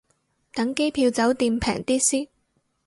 [0.51, 2.27] 等機票酒店平啲先